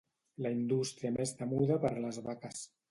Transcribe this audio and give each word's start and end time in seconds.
La 0.45 0.51
indústria 0.55 1.13
més 1.19 1.37
temuda 1.43 1.81
per 1.87 1.95
les 2.07 2.23
vaques. 2.31 2.69